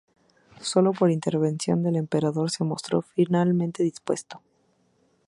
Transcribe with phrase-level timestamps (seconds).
[0.61, 4.41] Solo por intervención del emperador se mostró finalmente dispuesto.